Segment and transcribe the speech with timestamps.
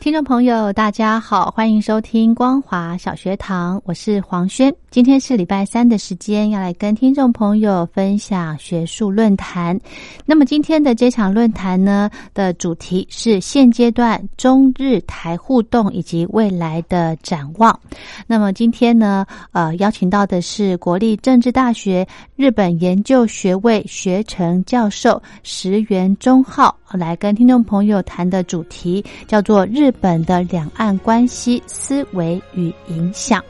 [0.00, 4.74] 听众朋友，大家好，欢迎收听光华小学堂，我是黄轩。
[4.90, 9.78] 今天是礼拜三的时间，要来跟听众朋友分享学术论坛。
[10.24, 17.78] 那么今天的这场论坛呢的主题是现阶段中日台互动以及未来的展望。
[18.26, 33.42] 那么今天呢，呃，邀请到的是国立政治大学日本研究学位学程教授石原忠浩来跟听众朋友谈的主题叫做日本的两岸关系思维与影响。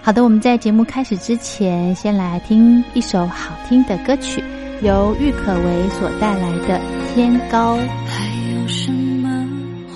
[0.00, 4.42] 好的，我们在节目开始之前，先来听一首好听的歌曲，
[4.82, 6.80] 由郁可唯所带来的
[7.14, 7.76] 《天高》。
[8.06, 9.46] 还有什么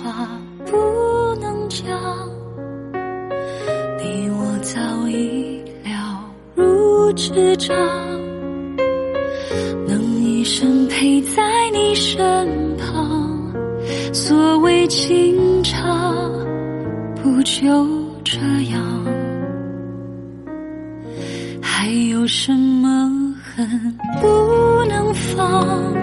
[0.01, 0.29] 话
[0.65, 1.85] 不能讲？
[3.99, 6.23] 你我早已了
[6.55, 7.75] 如指掌，
[9.85, 11.66] 能一生陪在
[14.89, 16.31] 所谓情长，
[17.15, 17.85] 不就
[18.23, 18.37] 这
[18.71, 19.05] 样？
[21.61, 23.11] 还有什么
[23.43, 23.67] 恨
[24.21, 25.96] 不能放？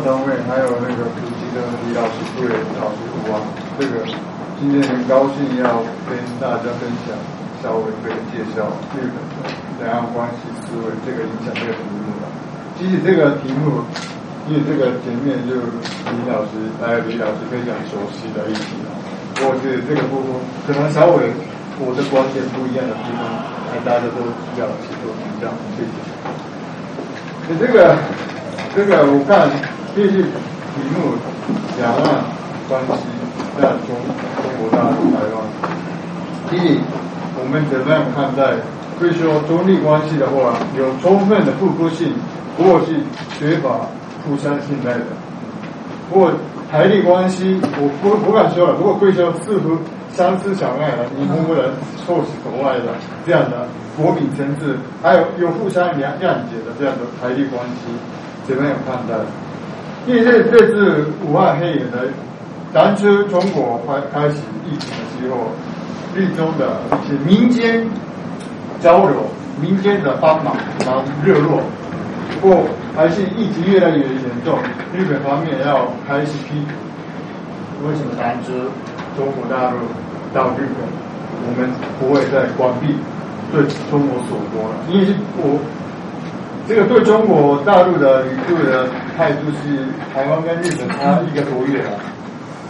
[0.00, 3.36] 单位还有那个主席的李老师、杜伟老师、吴啊，
[3.78, 4.00] 这个
[4.58, 7.12] 今天很高兴要跟大家分享，
[7.60, 9.52] 稍微可以介绍日本的
[9.84, 12.24] 两岸关系思维这个影响这个题目了。
[12.78, 13.84] 其实这个题目，
[14.48, 18.90] 因为这个前面就李老师还有李老师非常熟悉的一题了，
[19.44, 20.32] 我觉得这个部分
[20.66, 21.28] 可能稍微
[21.78, 23.22] 我的观点不一样的地方，
[23.84, 24.24] 大家都
[24.56, 25.92] 要去做比较，谢谢。
[27.48, 27.96] 你这个，
[28.74, 29.50] 这个我看
[29.94, 31.12] 这是题目，
[31.78, 32.24] 两岸
[32.66, 33.04] 关系
[33.60, 33.92] 在中
[34.40, 35.44] 中国大陆、台湾，
[36.48, 36.80] 第一，
[37.36, 38.56] 我们怎么样看待？
[38.98, 42.14] 可以说中立关系的话，有充分的互补性，
[42.56, 42.96] 或是
[43.38, 43.84] 缺乏
[44.24, 45.04] 互相信赖的。
[46.08, 46.32] 不过
[46.70, 48.74] 台立关系，我不不敢说了。
[48.74, 49.76] 不过可以说似乎
[50.10, 51.64] 相思相爱了，你不能
[52.06, 52.94] 臭死国外的
[53.26, 53.68] 这样的。
[53.94, 57.92] 国民政治，还有有互相谅谅解的这样的台地关系，
[58.48, 59.20] 怎么样看待？
[60.06, 62.08] 因为这这次武汉肺炎的，
[62.72, 65.52] 当初中国开开始疫情的时候，
[66.14, 67.86] 日中的一些民间
[68.80, 69.24] 交流、
[69.60, 71.60] 民间的帮忙然后热络，
[72.40, 72.64] 不过
[72.96, 74.58] 还是疫情越来越严重，
[74.92, 76.74] 日本方面要开始批评，
[77.86, 78.52] 为什么当初
[79.16, 79.78] 中国大陆
[80.34, 80.82] 到日本，
[81.46, 81.70] 我们
[82.00, 82.96] 不会再关闭？
[83.52, 85.60] 对中国所说了，因为我
[86.72, 89.84] 这个对中国大陆的旅客的态度是，
[90.14, 91.90] 台湾跟日本差一个多月了，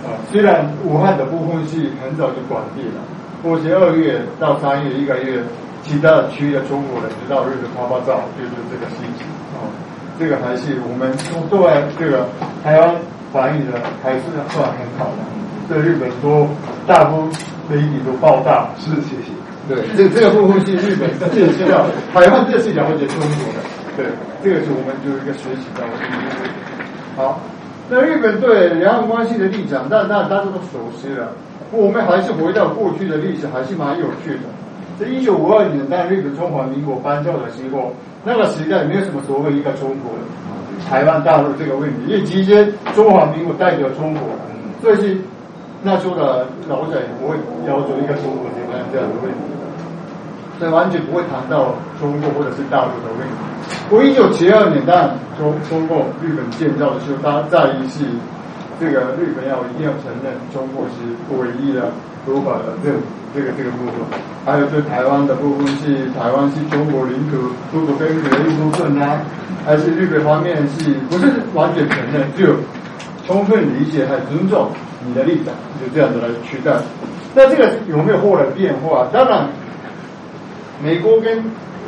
[0.02, 2.98] 啊，虽然武汉的部分是很早就关闭了，
[3.44, 5.38] 过去二月到三月一个月，
[5.84, 9.70] 其他的区域的中国人知道日本拍拍照，就是这个心情，哦，
[10.18, 11.14] 这个还是我们
[11.48, 12.26] 对外这个
[12.64, 12.96] 台湾
[13.32, 15.22] 反应的还是算很好的，
[15.68, 16.48] 对日本都
[16.88, 17.28] 大部
[17.70, 19.30] 媒体都报道，是谢谢。
[19.68, 23.61] 对，这这个部分是日本的，这是叫台湾这是讲或者中国的，
[23.96, 24.06] 对，
[24.42, 25.92] 这个是我们就是一个学习到的。
[27.16, 27.40] 好，
[27.90, 31.32] 那日本对两岸关系的立场，那那大家都熟悉了。
[31.70, 34.48] 我们还是回到过去的历史，还是蛮有趣的。
[34.98, 37.92] 在一九五二年，当日本中华民国颁教的时候，
[38.24, 40.12] 那个时代没有什么所谓一个中国、
[40.88, 44.22] 台湾、大陆这个问题，因为直接中华民国代表中国，
[44.80, 45.16] 所以是
[45.82, 47.36] 那时候的老者也不会
[47.66, 49.38] 要求一个中国怎么样这样的问题。
[50.62, 53.34] 所以完全不会谈到中国或者是大陆的问题。
[53.90, 58.06] 我一九七二年，当中中共日本建造的时候，大家在于是
[58.78, 61.02] 这个日本要一定要承认中国是
[61.34, 61.90] 唯一的
[62.22, 62.94] 合法的这
[63.34, 64.06] 这个这个部分，
[64.46, 69.18] 还有对台湾的部分是台湾是中国领土不可分割的一部分呢，
[69.66, 72.54] 还是日本方面是不是完全承认，就
[73.26, 74.70] 充分理解还尊重
[75.04, 76.70] 你的立场，就这样子来取代。
[77.34, 79.08] 那这个有没有后来变化？
[79.12, 79.48] 当然。
[80.82, 81.38] 美国跟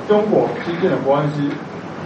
[0.06, 1.50] 中国之间的关系，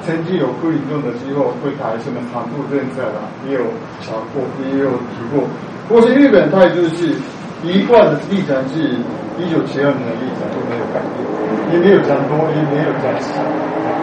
[0.07, 3.61] 曾经有可以用的时候会谈什么长度政策啦，也有
[4.01, 5.45] 讲过，也有提过。
[5.87, 7.13] 不过是日本态度是
[7.63, 8.97] 一贯的立场是，
[9.37, 13.37] 一九七二年的立场都没有改变，也没有讲多，也没有讲少。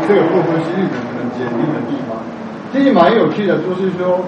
[0.08, 2.22] 这个部分是日本很坚定的地方。
[2.72, 4.24] 其实蛮有趣的，就是说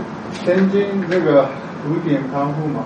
[0.46, 1.48] 曾经那个
[1.86, 2.82] 古典康复嘛。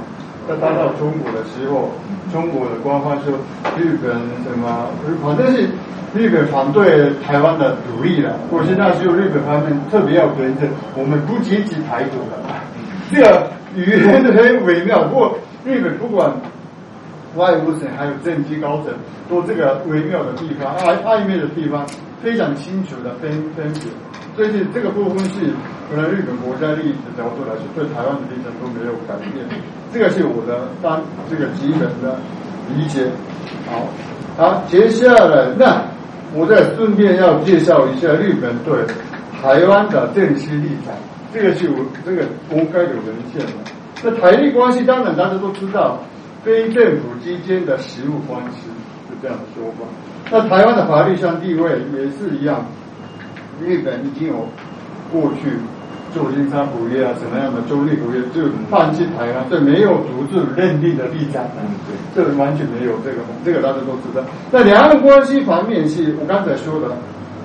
[0.47, 1.89] 在搬到中国的时候，
[2.31, 3.33] 中国的官方说
[3.77, 4.11] 日本
[4.43, 4.89] 什么，
[5.23, 5.67] 反正是
[6.13, 8.38] 日本反对台湾的独立了。
[8.49, 12.41] 或是那时候日本方面特别要跟着我们不积极台独的，
[13.11, 15.03] 这个语言很微妙。
[15.03, 16.31] 不过日本不管
[17.35, 18.94] 外务省还有政绩高层，
[19.30, 21.85] 都这个微妙的地方、暧暧昧的地方，
[22.21, 23.83] 非常清楚的分分别。
[24.35, 25.52] 所以这个部分是，
[25.90, 29.45] 可能日本国家利益的角度来说，对台湾的立场都没有改变。
[29.94, 32.18] 这个是我的当这个基本的
[32.73, 33.11] 理解。
[33.69, 33.88] 好，
[34.38, 35.83] 好，接下来那
[36.33, 38.73] 我再顺便要介绍一下日本对
[39.42, 40.95] 台湾的政治立场。
[41.33, 43.54] 这个是我这个公开的文献的。
[44.04, 46.00] 那台日关系当然大家都知道，
[46.44, 48.68] 非政府之间的实务关系
[49.09, 49.85] 是这样的说法。
[50.31, 52.66] 那台湾的法律上地位也是一样。
[53.65, 54.47] 日本已经有
[55.11, 55.51] 过去
[56.13, 61.41] 旧金山合约啊，什么样的中立合约，就放弃台湾，这没有独自认定的立场，
[61.87, 64.21] 对这完全没有这个，这个大家都知道。
[64.51, 66.89] 那两岸关系方面是我刚才说的，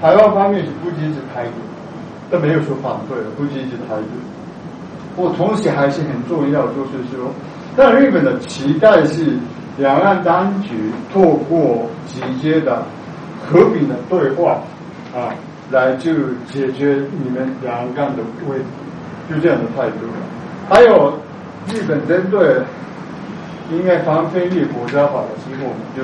[0.00, 5.22] 台湾方面是不支持台独，都没有说反对，不支持台独。
[5.22, 7.30] 我同时还是很重要，就是说，
[7.76, 9.38] 但日本的期待是
[9.78, 10.74] 两岸当局
[11.14, 12.82] 透过直接的
[13.46, 14.60] 和平的对话
[15.14, 15.32] 啊。
[15.70, 16.12] 来就
[16.48, 18.64] 解决你们两岸的问题，
[19.28, 20.06] 就这样的态度。
[20.68, 21.18] 还有
[21.68, 22.56] 日本针对
[23.72, 26.02] 应该防非利国家法的时候，就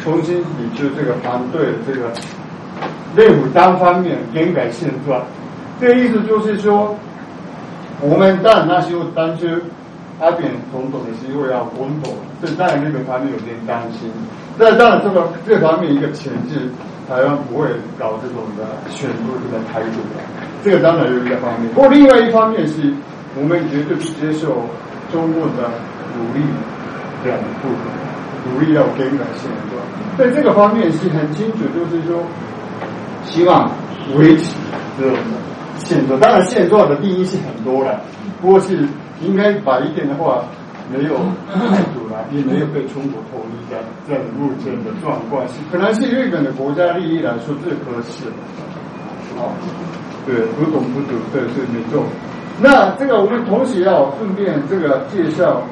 [0.00, 2.10] 重新拟出这个反对这个
[3.16, 5.22] 内府单方面更改现状。
[5.80, 6.96] 这个意思就是说，
[8.00, 9.46] 我们当然那时候当初
[10.20, 14.10] 阿扁总统的时候要公投，所以当然日本方面有点担心。
[14.58, 16.68] 那当然这个这方面一个前置，
[17.08, 17.66] 台湾不会
[17.98, 20.20] 搞这种的选择这个态度的，
[20.62, 21.72] 这个当然有一个方面。
[21.72, 22.92] 不过另外一方面是，
[23.34, 24.62] 我们绝对不接受
[25.10, 25.70] 中共的
[26.18, 26.44] 武力
[27.24, 29.80] 这样的部分，武力要更改现状。
[30.18, 32.22] 在这个方面是很清楚，就是说
[33.24, 33.70] 希望
[34.16, 34.54] 维持
[34.98, 35.38] 这种的
[35.78, 36.20] 现状。
[36.20, 38.00] 当然现状的定义是很多了，
[38.42, 38.86] 不过是
[39.22, 40.44] 应该白一点的话。
[40.90, 41.16] 没有
[42.18, 48.36] 拦，也没有被中国统一的这样目前的状况，是可能是日本的国家利益来说最合适的。
[49.38, 49.54] 哦，
[50.26, 52.02] 对，不懂不懂，对，对没错。
[52.60, 55.62] 那这个我们同时要顺便这个介绍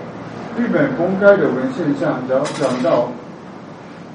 [0.57, 3.11] 日本公开的文献上，讲讲到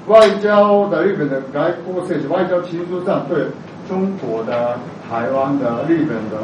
[0.06, 3.46] 外交的日本的外交外交情书上对
[3.86, 6.42] 中国的、台湾的、日本的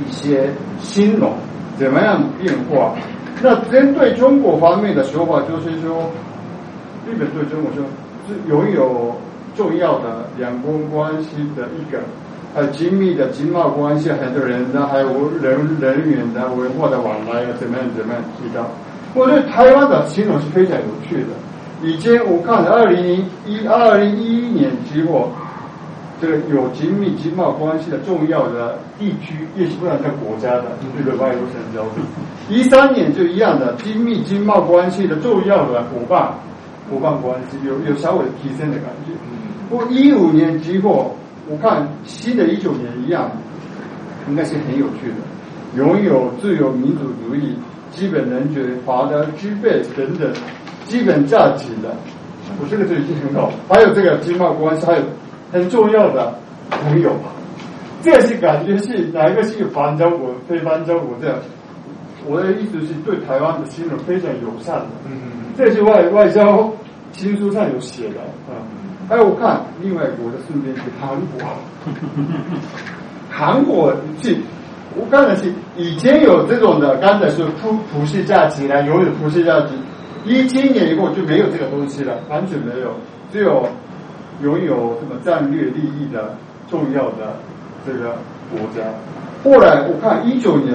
[0.00, 1.34] 一些新容
[1.78, 2.94] 怎么样变化。
[3.40, 6.10] 那针对中国方面的说法，就是说，
[7.06, 7.84] 日本对中国说
[8.26, 9.14] 是拥有
[9.54, 12.00] 重要的两国关系的一个
[12.54, 18.66] 呃紧密的经贸关系，很多人呢还有人人员的文化的往来，怎么样怎么样提到。
[19.14, 21.28] 我觉得台湾的形容是非常有趣的。
[21.82, 25.30] 以前我看二零一二零一一年之后。
[26.20, 30.64] 这个有紧密经贸关系的重要的地区，也是不能叫国家的，
[30.96, 32.02] 这个外国成交地。
[32.48, 36.34] 一三年就一样的紧密经贸关系的重要的伙伴
[36.90, 39.12] 伙伴关系，有有稍微提升的感觉。
[39.70, 41.14] 不过一五年之后，
[41.48, 43.30] 我看新的一九年一样，
[44.28, 47.54] 应该是很有趣的，拥有自由民主主义、
[47.92, 50.32] 基本人权、法的具备等等
[50.86, 51.94] 基本价值的，
[52.60, 53.52] 我这个就已经很好。
[53.68, 55.02] 还有这个经贸关系，还有。
[55.52, 56.34] 很重要的
[56.70, 57.12] 朋友，
[58.02, 61.38] 这是感觉是哪一个是邦交国、非邦交国这样？
[62.26, 64.86] 我的意思是对台湾的形容非常友善的。
[65.06, 66.70] 嗯嗯这是外外交
[67.12, 68.20] 新书上有写的
[68.52, 68.60] 啊。
[69.08, 71.40] 还有我看另外我的顺便是韩国，
[73.30, 74.36] 韩国是，
[74.94, 79.68] 我刚才是以前有这种的，刚才说普普世价值啦，拥有普世价值，
[80.26, 82.94] 一七年以后就没有这个东西了，完全没有，
[83.32, 83.66] 只有。
[84.42, 86.36] 拥有什么战略利益的
[86.70, 87.36] 重要的
[87.84, 88.16] 这个
[88.50, 88.86] 国家，
[89.42, 90.74] 后来我看一九年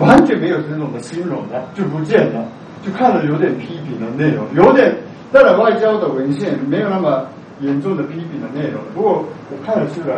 [0.00, 2.44] 完全没有这种的新容的就不见了，
[2.82, 4.92] 就看了有点批评的内容，有点
[5.30, 7.26] 当然外交的文献没有那么
[7.60, 10.16] 严重的批评的内容，不过我看得出来，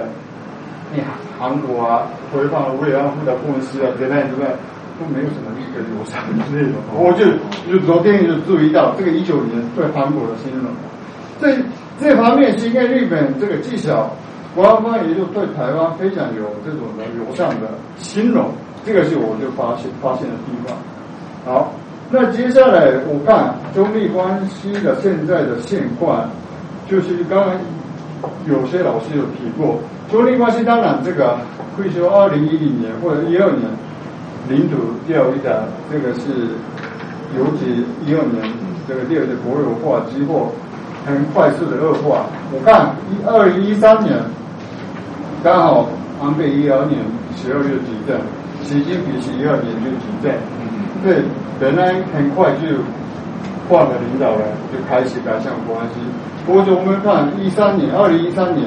[0.94, 1.02] 你
[1.38, 4.54] 韩国啊回放慰安妇的公司啊，怎么样怎么样
[4.98, 7.26] 都没有什么一个友善的内容，我就
[7.70, 10.64] 就昨天就注意到这个一九年对韩国的新容，
[11.40, 11.62] 这。
[12.00, 14.10] 这方面是因为日本这个技巧，
[14.54, 18.48] 官方也就对台湾非常有这种的友善的形容，
[18.86, 20.74] 这个是我就发现发现的地方。
[21.44, 21.72] 好，
[22.10, 26.26] 那接下来我看中立关系的现在的现况，
[26.88, 27.54] 就是刚刚
[28.46, 29.78] 有些老师有提过，
[30.10, 31.36] 中立关系当然这个
[31.76, 33.68] 可以说二零一零年或者一二年
[34.48, 34.76] 领土
[35.06, 36.48] 钓鱼的这个是，
[37.36, 38.42] 尤其一二年
[38.88, 40.50] 这个第二次国有化之后。
[41.06, 42.26] 很快速的恶化。
[42.52, 44.16] 我看一二零一三年，
[45.42, 45.88] 刚好
[46.22, 47.00] 安倍一二年
[47.36, 48.20] 十二月执政，
[48.62, 50.32] 习近平是一二年就执政，
[51.02, 51.22] 对，
[51.58, 52.66] 本来很快就
[53.68, 54.40] 换了领导人，
[54.72, 56.00] 就开始改善关系。
[56.46, 58.66] 不过我们看一三年，二零一三年，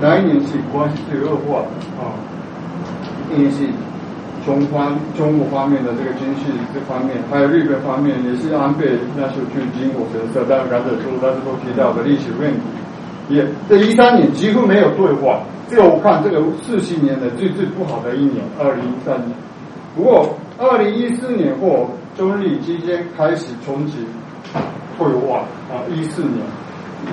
[0.00, 1.68] 哪一年是关系最恶化的
[2.02, 2.12] 啊？
[3.32, 3.66] 一定是。
[4.44, 12.60] 中方、中国方面的这个军事这方面，还有日本方面，也是安倍那时候去经过神社，但刚才说，但是都提到的历史问题，
[13.28, 15.40] 也这一三年几乎没有对话。
[15.68, 19.30] 这个我看这个四七年的最最不好的一年，二零一三年。
[19.94, 24.04] 不过二零一四年或，中日之间开始重启
[24.98, 26.44] 对话啊，一四年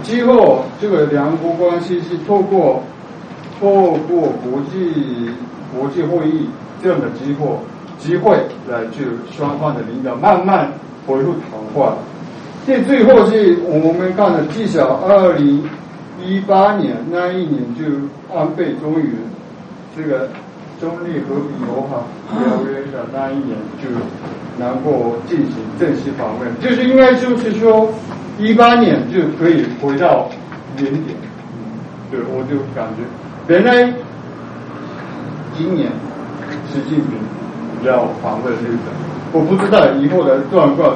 [0.02, 2.82] 之后，这个两国关系是透过
[3.60, 5.30] 透过国际
[5.78, 6.50] 国际会议。
[6.82, 7.48] 这样的机会，
[7.98, 8.38] 机会
[8.70, 10.72] 来就双方的领导慢慢
[11.06, 11.96] 恢复谈话。
[12.66, 15.68] 这最后是我们看的，至少二零
[16.24, 17.84] 一八年那一年就
[18.34, 19.16] 安倍终于
[19.96, 20.30] 这个
[20.80, 23.90] 中立和平友好条约的那一年就
[24.58, 27.90] 能够进行正式访问，就是应该就是说
[28.38, 30.30] 一八年就可以回到
[30.78, 31.18] 原点。
[32.12, 33.04] 对，我就感觉
[33.54, 33.94] 原来
[35.58, 35.92] 今年。
[36.70, 37.18] 习近平
[37.84, 38.94] 要访问日本，
[39.34, 40.96] 我不知道以后的状况。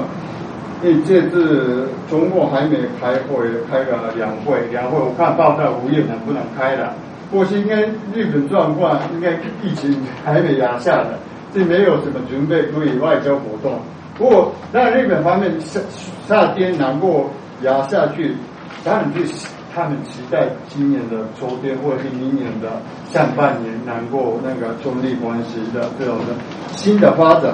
[0.83, 6.93] 因为这次中国还没开会，开个两会，两会我看报道五月能不能开了，
[7.31, 9.31] 或是应该日本状况应该
[9.63, 11.11] 疫情还没压下来，
[11.53, 13.79] 这没有什么准备可以外交活动。
[14.17, 15.79] 不过，在日本方面夏
[16.27, 17.29] 夏天能够
[17.61, 18.35] 压下去，
[18.83, 26.35] 当然是他们期待今年的秋天或者是明年的上半年能够那个中立关系的这种的
[26.71, 27.53] 新的发展。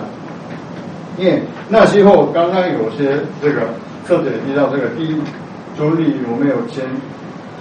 [1.17, 3.67] 因为那时候刚刚有些这个
[4.05, 5.21] 作者提到这个第一
[5.77, 6.85] 中立有没有签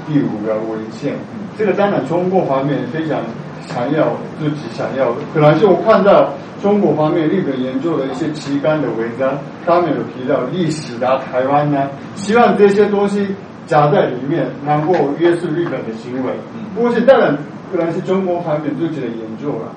[0.07, 1.15] 第五个文献，
[1.57, 3.21] 这个当然中国方面非常
[3.67, 9.37] 想要自己想要，可能就看到中国方面日本研究的一些期刊的文章，
[9.67, 13.27] 他们有提到历史啊、台湾呢，希望这些东西
[13.69, 16.33] 夹在里面，然后约束日本的行为。
[16.75, 17.39] 不过是当然
[17.71, 19.71] 可能是中国方面自己的研究了，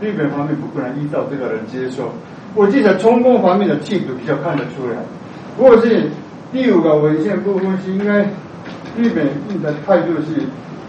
[0.00, 2.12] 日本方面不可能依照这个人接受。
[2.54, 4.96] 我记得中共方面的气度比较看得出来，
[5.56, 6.08] 不过是
[6.52, 8.20] 第五个文献部分是应该
[8.96, 9.26] 日本
[9.62, 10.42] 的态度是，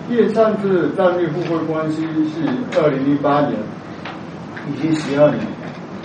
[0.09, 3.53] 因为上次战略互惠关系是二零零八年，
[4.71, 5.39] 已经十二年，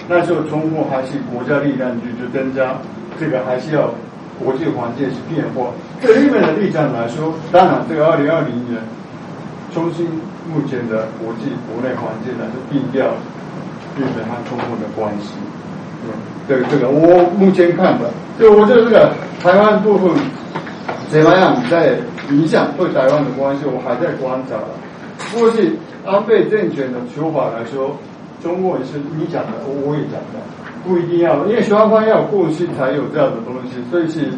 [0.09, 2.77] 那时候中共还是国家力量局就增加，
[3.19, 3.95] 这个还是要
[4.39, 5.71] 国际环境是变化。
[6.01, 8.81] 对日本的立场来说，当然这个二零二零年，
[9.73, 10.07] 中心
[10.49, 13.07] 目前的国际国内环境呢是定调
[13.97, 15.35] 日本和中国的关系。
[16.47, 19.11] 对这个，我目前看的，就我觉得这个
[19.41, 20.13] 台湾部分
[21.09, 21.97] 怎么样在
[22.31, 24.57] 影响对台湾的关系，我还在观察。
[25.33, 27.97] 过去安倍政权的说法来说，
[28.43, 30.37] 中国也是你讲的，我也讲的，
[30.85, 34.29] 不一定要，因为双方要过去才有这样的东西，所以是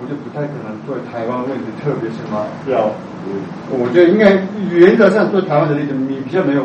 [0.00, 2.90] 我就不太可能对台湾问题特别什么要，
[3.70, 6.62] 我觉得应该原则上对台湾的立场，你比较没有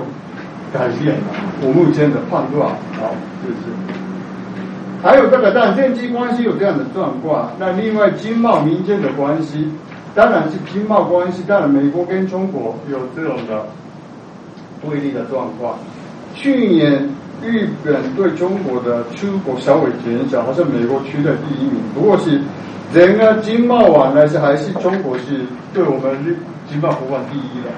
[0.71, 1.21] 改变的。
[1.61, 2.67] 我目前的判断，
[2.99, 3.73] 好，就是。
[5.01, 7.51] 还有这个，当然经济关系有这样的状况。
[7.59, 9.69] 那另外经贸民间的关系，
[10.15, 11.43] 当然是经贸关系。
[11.45, 13.65] 当然美国跟中国有这种的
[14.81, 15.77] 对立的状况。
[16.33, 17.09] 去年
[17.45, 21.81] 日本对中国的出口稍微减少，好像美国区的第一名。
[21.93, 22.39] 不过是
[22.93, 25.41] 整个经贸往来是还是中国是
[25.73, 26.37] 对我们日
[26.69, 27.69] 经贸伙伴第一的，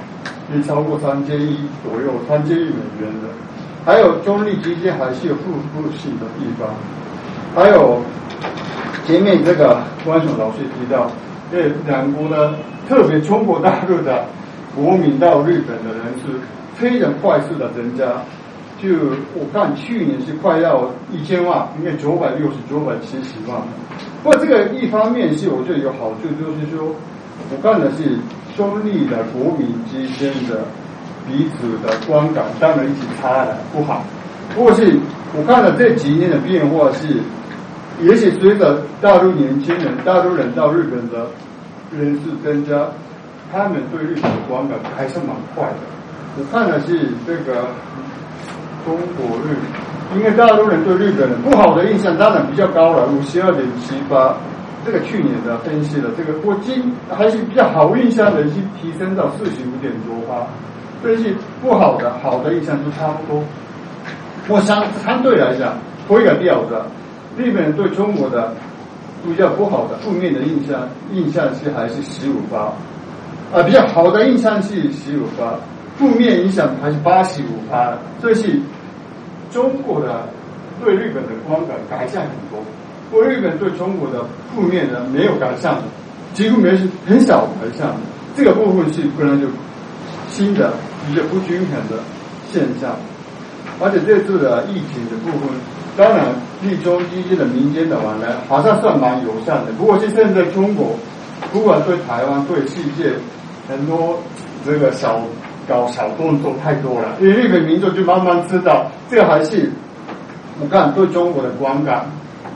[0.56, 3.30] 也超过三千亿左右，三千亿美元的。
[3.86, 6.70] 还有中立之间还是有互补性的地方。
[7.56, 8.02] 还有
[9.06, 11.10] 前面这个关总老师提到，
[11.52, 12.56] 这两国呢，
[12.90, 14.26] 特别中国大陆的
[14.76, 16.34] 国民到日本的人是
[16.76, 18.06] 非常快速的增加，
[18.82, 18.90] 就
[19.34, 23.62] 我看去年是快要一千万，应该九百六十九百七十万。
[24.24, 26.94] 不过这个一方面是我觉得有好处，就是说
[27.52, 28.18] 我看的是
[28.56, 30.66] 中立的国民之间的
[31.28, 34.04] 彼此的观感，当然一起差了不好。
[34.54, 34.98] 不过是
[35.38, 37.20] 我看了这几年的变化是。
[38.04, 41.28] 也许随着大陆年轻人、大陆人到日本的
[41.98, 42.90] 人数增加，
[43.54, 45.78] 他们对日本的观感还是蛮快的。
[46.38, 47.68] 我看的是这个
[48.86, 49.58] 中国日，
[50.16, 54.38] 因为大陆人对日本人不好的印象当然比较高了，五十二点七八。
[54.86, 60.46] 这个去年的分析了，这个我今还是比较好印象的，已经提升到四十五点多八。
[61.02, 63.44] 分析不好的、好的印象都差不多。
[64.48, 65.74] 我相相对来讲，
[66.08, 66.86] 推个掉的。
[67.36, 68.54] 日本人对中国的
[69.26, 72.72] 比较不好的负面的印象，印象是还是十五八，
[73.52, 75.56] 啊，比较好的印象是十五八，
[75.98, 78.60] 负面影响还是八十五八，这是
[79.56, 80.28] 中国的
[80.84, 82.60] 对日本的观感改善很多，
[83.10, 84.22] 不过日本对中国的
[84.54, 85.78] 负面的没有改善，
[86.34, 86.72] 几乎没
[87.08, 87.96] 很少改善，
[88.36, 89.48] 这个部分是可能就
[90.30, 90.74] 新的
[91.08, 92.04] 比较不均衡的
[92.52, 92.98] 现象，
[93.80, 95.48] 而且这次的疫情的部分。
[95.96, 96.26] 当然，
[96.62, 99.72] 立中之间的民间的往来好像算蛮友善的。
[99.78, 100.98] 不过，是现在中国，
[101.54, 103.14] 不管对台湾、对世界，
[103.70, 104.20] 很多
[104.66, 105.22] 这个小
[105.68, 107.10] 搞小动作太多了。
[107.20, 109.70] 因为日本民众就慢慢知道，这还是
[110.60, 112.06] 我看对中国的观感，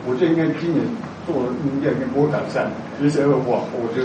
[0.08, 0.84] 我就应该今年
[1.26, 2.70] 做应该跟不会改善。
[3.02, 4.04] 一些恶化，我就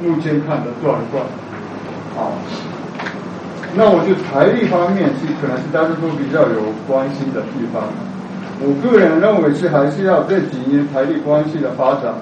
[0.00, 1.22] 目前看的状况。
[2.16, 2.32] 好，
[3.74, 7.84] 那我就台力方面是可能是大家都比较有关心的地方。
[8.62, 12.14] 我个人认为是还是要这几年台历关系的发展。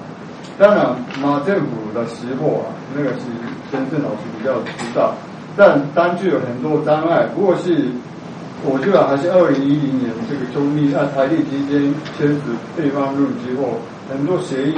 [0.57, 0.87] 当然，
[1.21, 3.31] 马政府的时候啊，那个是
[3.71, 5.15] 深圳老师比较知道，
[5.55, 7.25] 但当具有很多障碍。
[7.35, 7.89] 不过是，
[8.63, 14.75] 我觉得还是二零一零年这个中立啊台历之间签署备忘录之后，很多协议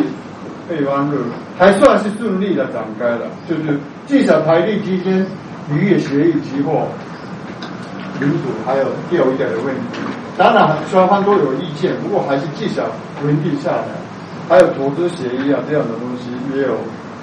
[0.70, 1.18] 备忘录
[1.58, 3.28] 还算是顺利的展开了。
[3.48, 5.26] 就是至少台历之间
[5.72, 6.88] 渔业协议之后，
[8.20, 10.00] 领土还有钓鱼的问题。
[10.38, 12.84] 当然，双方都有意见，不过还是至少
[13.24, 13.86] 稳定下来。
[14.50, 16.76] 还有投资协议啊这样的东西也有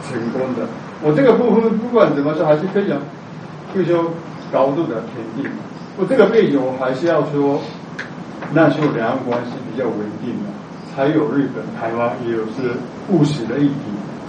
[0.08, 0.66] 成功的。
[1.02, 2.96] 我这个部分不管怎么说，还是非常
[3.74, 3.92] 必须
[4.52, 5.50] 高度的肯定。
[5.96, 7.60] 我这个背景我还是要说，
[8.52, 10.50] 那时候两岸关系比较稳定的，
[10.94, 12.76] 才有日本、台湾也有是
[13.08, 13.74] 务实的一体，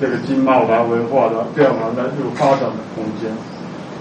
[0.02, 3.30] 这个经贸啦、文化的这样的有发展的空间。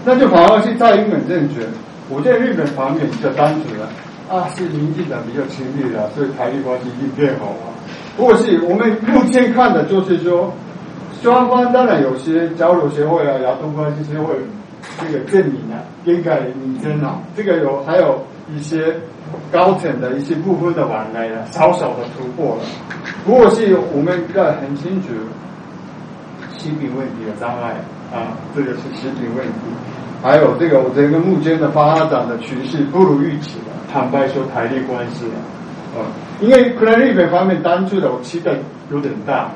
[0.05, 1.67] 那就反而是在英本政权，
[2.09, 3.89] 我在日本方面比较单纯了。
[4.29, 7.73] 啊，是民进党比较亲密的，所以台日关系一定变好啊。
[8.15, 10.53] 不过是我们目前看的就是说，
[11.23, 14.35] 双方当然有些交流协会啊、亚东关系协会
[15.01, 18.95] 这个证明啊，更改民生啊，这个有还有一些
[19.53, 22.63] 高层的一些部分的往来啊，稍稍的突破了。
[23.25, 25.09] 不过是我们要很清楚，
[26.59, 27.77] 食品问题的障碍
[28.13, 29.53] 啊，这个是食品问题，
[30.23, 33.67] 还有这个我整个目前的发展的趋势不如预期的。
[33.93, 35.25] 坦白说，台日关系
[35.97, 36.05] 啊，
[36.41, 38.53] 因为可能日本方面当初的我期待
[38.91, 39.51] 有点大，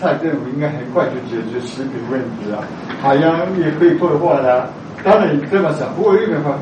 [0.00, 2.64] 蔡政府应该很快就解决食品问题了，
[3.02, 4.66] 海洋也可以退化的。
[5.04, 6.58] 当然你这么想，不过日本方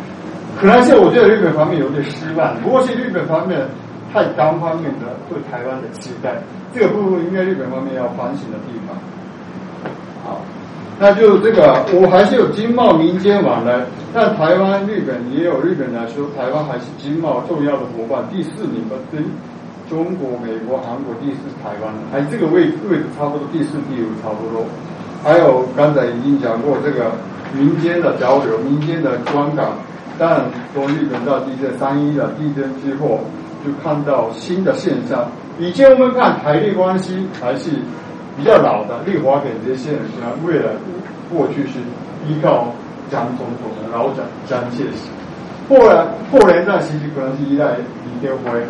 [0.60, 3.60] 可能是我觉得日本方面有点失望，不过是日本方面
[4.12, 6.34] 太单方面的对台湾的期待，
[6.74, 8.96] 这个部分应该日本方面要反省的地方。
[10.24, 10.40] 好。
[11.00, 19.22] 那就这个，我还是有经贸民间往来，但台湾、日本也有日本来说，台湾还是经贸重要的伙伴，第四名吧，跟
[19.88, 24.64] 中国、美国、韩国第四，台湾还这个位位置差不多，第四、第五差不多。
[25.24, 27.12] 还有刚才已经讲过这个
[27.52, 29.70] 民间的交流、民间的观感，
[30.18, 33.20] 当然从日本到地震三一的地震之后，
[33.64, 35.28] 就看到新的现象。
[35.58, 37.70] 以前我们看台日关系还是。
[38.38, 40.00] 比较老的立华给这些人，
[40.46, 40.70] 为了
[41.28, 41.80] 过去是
[42.28, 42.68] 依靠
[43.10, 45.10] 蒋总统的老蒋蒋介石，
[45.68, 48.60] 后来后来那其实可能是依赖李登辉，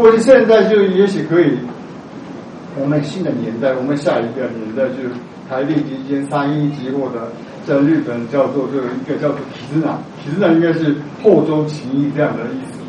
[0.00, 1.58] 或者现在就也许可以，
[2.80, 5.10] 我们新的年代，我们下一个年代就
[5.46, 7.28] 台立之间三一即获的，
[7.66, 12.80] 在日本叫做这一个叫做体制党，体制党应该是后中情谊这样的意思，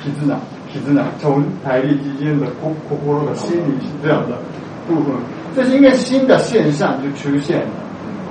[0.00, 0.40] 体制党，
[0.72, 4.38] 体制党从台立之间的国国国的心理是这样的
[4.88, 5.12] 部分。
[5.54, 7.68] 这是因为新的现象就出现了，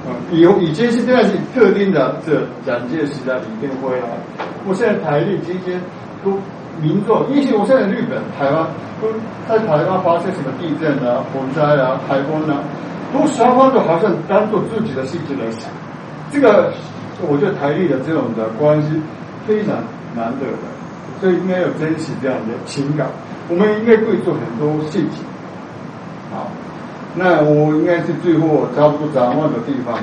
[0.07, 4.09] 嗯，有以前是这样是特定的，这蒋介石的李登辉啊，
[4.67, 5.79] 我现在台日之间
[6.23, 6.39] 都
[6.81, 8.67] 民众，因为我现在日本、台湾
[9.01, 9.07] 都
[9.47, 12.63] 在台湾发生什么地震啊、火灾啊、台风啊，
[13.13, 15.69] 都双方都好像当做自己的事情来想，
[16.31, 16.73] 这个
[17.27, 19.01] 我觉得台日的这种的关系
[19.47, 19.75] 非常
[20.15, 20.67] 难得的，
[21.21, 23.07] 所以应该要珍惜这样的情感，
[23.49, 25.23] 我们应该会做很多事情，
[26.31, 26.47] 好。
[27.17, 29.97] 那我应该是最后差不多展望的地方。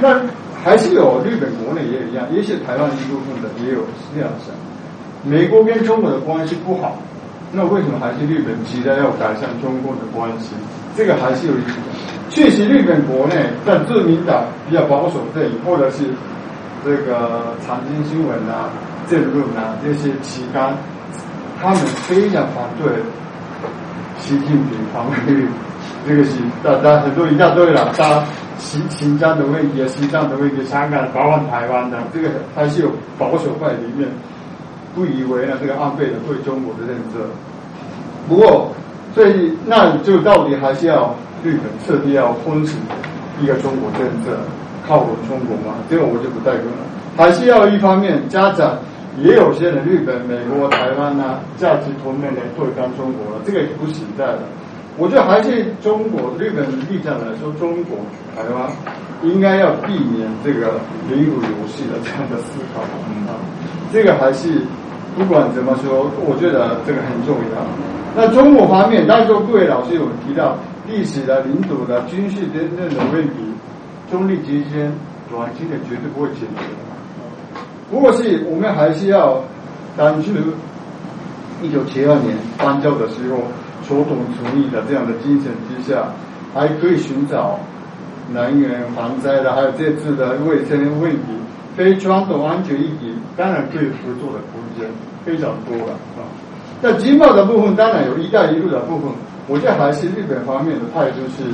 [0.00, 0.18] 那
[0.64, 3.80] 还是有日本国内也一样，也许台湾一部分的也有
[4.14, 4.54] 这样想。
[5.24, 6.96] 美国跟中国的关系不好，
[7.52, 10.54] 那为什么还是日本急着要改善中国的关系？
[10.96, 11.76] 这个还是有一点。
[12.30, 16.04] 确实，日本国内在自民党比较保守阵营，或者是
[16.84, 18.70] 这个财经新闻啊、
[19.08, 20.74] 政论啊这些期刊，
[21.60, 22.92] 他们非常反对
[24.18, 25.48] 习近平访问日本。
[26.06, 28.24] 这个是大家很多一大堆了，大
[28.58, 34.08] 新新疆的问题啊，西藏的问题，香港、包括台湾的，这个还是有保守派里面
[34.94, 37.18] 不以为呢，这个安倍的对中国的认知。
[38.28, 38.72] 不过，
[39.14, 42.76] 所以那就到底还是要日本彻底要封死
[43.40, 44.36] 一个中国政策，
[44.86, 45.76] 靠拢中国嘛？
[45.88, 46.84] 这个我就不代表了。
[47.16, 48.78] 还是要一方面家长
[49.18, 54.40] 也有些人日本、美国、台湾呐，价值同面的对抗中国了，这个也不实在的。
[54.96, 57.98] 我觉得还是中国日本立场来说，中国
[58.36, 58.70] 台湾
[59.22, 60.74] 应该要避免这个
[61.08, 62.82] 民主游戏的这样的思考。
[63.08, 63.26] 嗯，
[63.92, 64.62] 这个还是
[65.16, 67.64] 不管怎么说，我觉得这个很重要。
[68.14, 73.34] 那中国方面，当然说各位老师有提到历史的、领土的、军事等等的问题，
[74.10, 74.92] 中立之间
[75.30, 77.60] 短期内绝对不会解决的。
[77.90, 79.42] 不过是我们还是要
[79.96, 80.32] 当初
[81.62, 83.38] 一九七二年颁教的时候。
[83.84, 86.08] 所统主义的这样的精神之下，
[86.52, 87.58] 还可以寻找
[88.34, 91.22] 能源、防灾的，还有这次的卫生问题、
[91.74, 94.90] 非传统安全议题，当然可以合作的空间
[95.24, 96.26] 非常多了啊。
[96.82, 99.08] 那经贸的部分，当然有一带一路的部分，
[99.46, 101.46] 我觉得还是日本方面的态度是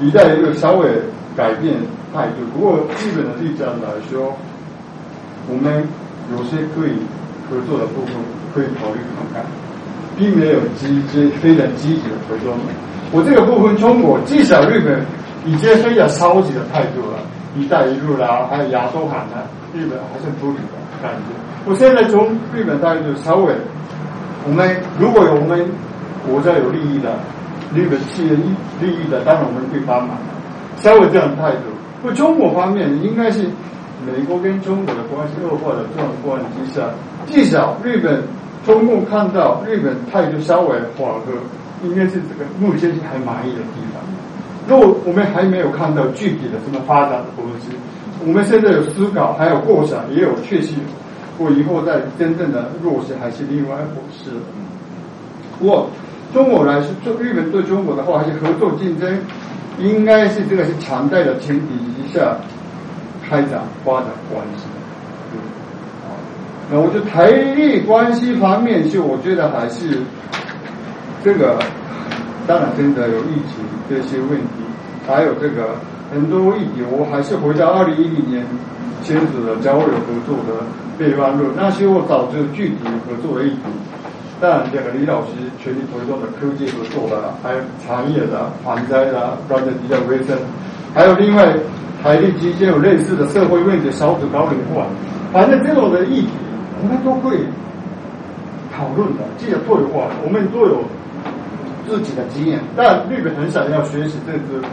[0.00, 0.88] 一带一路稍微
[1.36, 1.74] 改变
[2.14, 2.46] 态度。
[2.54, 4.32] 不过日本的立场来说，
[5.50, 5.84] 我们
[6.30, 6.94] 有些可以
[7.50, 8.14] 合作的部分，
[8.54, 9.50] 可以考虑看看。
[10.18, 12.52] 并没有积极、非常积极的合作。
[13.10, 15.00] 我这个部分，中国至少日本
[15.46, 17.18] 已经非常消极的态度了。
[17.56, 21.34] 一带一路啦，还有亚洲海呢，日本还是不理的感觉。
[21.66, 23.52] 我现在从日本态度稍微，
[24.46, 25.64] 我们如果有我们
[26.26, 27.18] 国家有利益的，
[27.74, 28.34] 日本企业
[28.80, 30.16] 利益的，当然我们会帮忙。
[30.78, 31.68] 稍微这样态度。
[32.02, 33.44] 不，中国方面应该是
[34.06, 36.88] 美国跟中国的关系恶化的状况之下，
[37.26, 38.22] 至少日本
[38.64, 41.32] 中共看到日本态度稍微缓和，
[41.84, 44.00] 应该是这个目前是还满意的地方。
[44.66, 47.68] 如果我们还没有看到具体的什么发展的东西，
[48.26, 50.78] 我们现在有思考，还有构想，也有确信，
[51.38, 54.30] 我以后再真正的落实还是另外一回事。
[55.58, 55.88] 不过，
[56.34, 59.18] 中国来说，做日本对中国的话，还是合作竞争，
[59.78, 62.36] 应该是这个是常态的前提下
[63.26, 64.64] 开展发展关系。
[65.32, 65.40] 嗯，
[66.70, 70.02] 那我觉得台日关系方面，就我觉得还是
[71.24, 71.58] 这个，
[72.46, 74.62] 当然真的有疫情这些问题，
[75.06, 75.76] 还有这个
[76.10, 78.44] 很多议题，我还是回到二零一零年
[79.02, 80.60] 签署的交流合作的
[80.98, 83.62] 备忘录，那些我早就具体合作的议题。
[84.40, 90.36] 当然，两个李老师全力推动的科技合作的，还有产业的、防灾的、刚才比较卫生，
[90.94, 91.54] 还有另外
[92.02, 94.86] 台历之间有类似的社会问题小组高龄化，
[95.32, 96.30] 反正这种的议题，
[96.82, 97.36] 我们都会
[98.74, 99.22] 讨论的。
[99.36, 100.82] 记得对话，我们都有
[101.86, 104.66] 自己的经验，但日本很想要学习这个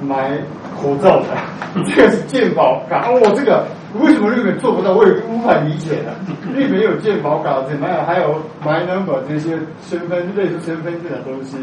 [0.00, 0.40] 买
[0.80, 1.26] 口罩的，
[1.86, 3.10] 这个是健保卡。
[3.10, 3.64] 我这个。
[3.98, 4.92] 为什么日本做不到？
[4.92, 6.14] 我也无法理解的。
[6.54, 8.06] 日本有健保卡，怎么样？
[8.06, 11.56] 还有 My Number 这些身份类似身份证的东西，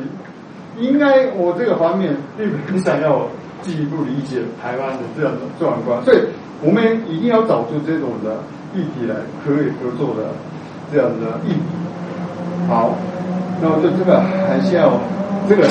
[0.77, 3.21] 应该我这个方面，日本很想要
[3.61, 6.17] 进一步理解台湾的这样的状况，所以
[6.61, 8.35] 我们一定要找出这种的
[8.75, 10.27] 议题来可以合作的
[10.91, 11.61] 这样的议题。
[12.67, 12.93] 好，
[13.61, 14.99] 那我就这个还是要
[15.47, 15.63] 这个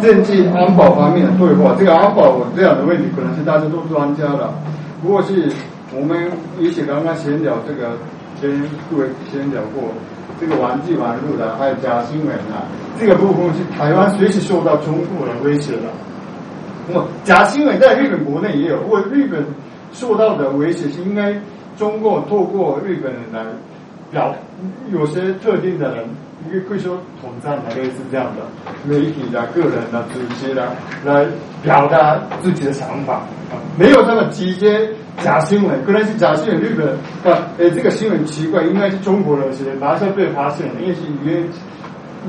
[0.00, 1.74] 政治安保方面的对话。
[1.78, 4.52] 这个安保这样的问题，可能是大家都专家了，
[5.02, 5.50] 不过是。
[5.92, 7.98] 我们也许刚刚闲聊这个，
[8.40, 9.90] 跟各位先聊过
[10.40, 12.62] 这个玩具玩路的，还有假新闻啊，
[12.96, 15.90] 这个部分是台湾随时受到中国的威胁的。
[16.86, 19.44] 那么假新闻在日本国内也有，不过日本
[19.92, 21.34] 受到的威胁是应该
[21.76, 23.44] 中国透过日本人来
[24.12, 24.32] 表，
[24.92, 26.04] 有些特定的人，
[26.48, 28.42] 一个可以说统战的类似这样的
[28.84, 30.72] 媒体的、个人的、组织的
[31.04, 31.26] 来
[31.62, 33.14] 表达自己的想法
[33.50, 34.90] 啊，没有这么直接。
[35.22, 36.58] 假新闻，可能是假新闻。
[36.62, 36.88] 日本
[37.30, 41.42] 啊，哎，这个新闻奇怪，应该是中国人写，马上被发现，因为是语言，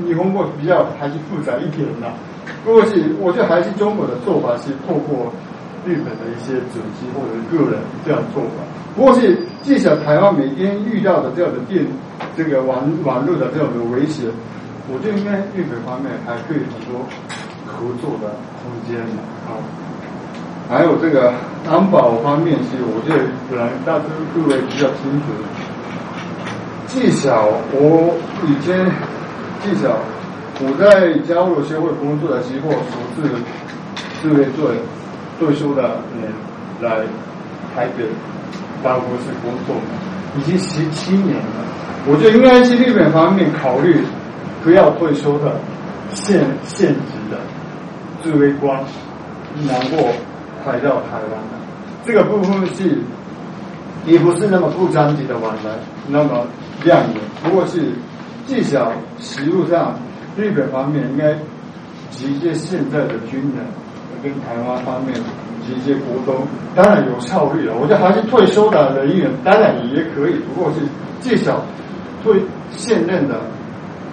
[0.06, 2.12] 日本过比较还是复杂一点的。
[2.66, 5.32] 如果是，我觉得还是中国的做法是透过
[5.86, 8.60] 日本的一些组织或者个人这样做法。
[8.94, 11.86] 不过是，至少台湾每天遇到的这样的电，
[12.36, 14.24] 这个网网络的这种的威胁，
[14.88, 17.00] 我觉得应该日本方面还可以很多
[17.66, 19.56] 合作的空间的啊。
[20.68, 21.32] 还有这个
[21.68, 25.26] 安保方面，是我觉得可能大家各位比较清楚。
[26.88, 28.14] 至少我
[28.46, 28.84] 以前，
[29.64, 29.96] 至少
[30.60, 32.76] 我在加入协会工作的时候，我
[33.16, 33.24] 是
[34.20, 34.70] 是为做
[35.40, 35.82] 退休的
[36.20, 36.30] 人
[36.80, 37.00] 来
[37.74, 38.04] 台北
[38.82, 39.76] 办公室工作，
[40.36, 41.64] 已经十七年了。
[42.06, 44.02] 我觉得应该是日本方面考虑
[44.62, 45.58] 不要退休的
[46.10, 47.38] 现现职的
[48.22, 48.82] 自卫官，
[49.66, 50.12] 难过。
[50.64, 51.58] 来到台湾的
[52.04, 52.96] 这个部分是，
[54.06, 55.72] 也不是那么不着急的往来，
[56.06, 56.46] 那么
[56.84, 57.16] 亮眼。
[57.42, 57.92] 不过是
[58.46, 59.98] 至少实物上，
[60.36, 61.34] 日本方面应该
[62.12, 63.66] 直接现在的军人
[64.22, 65.12] 跟台湾方面
[65.66, 67.74] 直接沟通，当然有效率了。
[67.80, 70.80] 我觉得还是退休的人员当然也可以，不过是
[71.20, 71.62] 至少
[72.22, 73.40] 退现任的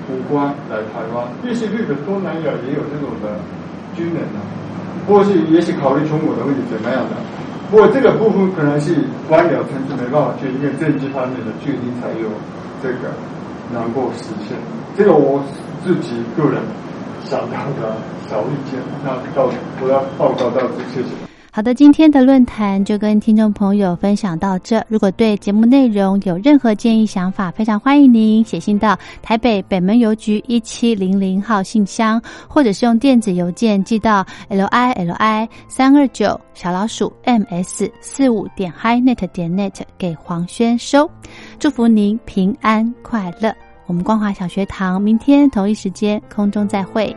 [0.10, 1.26] 武官来台湾。
[1.42, 3.40] 毕竟日本东南亚也有这种的
[3.96, 4.42] 军人啊。
[5.08, 7.16] 或是也许考虑中国的问题怎么样的，
[7.72, 8.94] 不过这个部分可能是
[9.28, 12.28] 官僚层次没办法决定，政治方面的决定才有
[12.84, 13.10] 这个
[13.74, 14.58] 能够实现。
[14.96, 15.42] 这个我
[15.84, 16.62] 自己个人
[17.24, 17.96] 想到的
[18.28, 19.50] 小意见，那到
[19.82, 21.39] 我要报告到这，谢谢。
[21.52, 24.86] 好的，今天的论坛就跟听众朋友分享到这。
[24.88, 41.10] 如果对节目内容有任何建议、想法，非常欢迎您写信到台北北门邮局一七零零号信箱，或者是用电子邮件寄到 l i l i 三二九小老鼠 m s 四五点 highnet 点 net 给黄轩收。
[41.58, 43.52] 祝福您平安快乐。
[43.88, 47.14] 我们光华小学堂明天同一时间空中再会。